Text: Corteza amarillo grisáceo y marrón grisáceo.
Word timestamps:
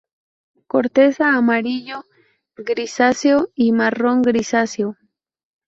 Corteza 0.65 1.29
amarillo 1.35 2.05
grisáceo 2.57 3.49
y 3.53 3.71
marrón 3.71 4.23
grisáceo. 4.23 4.97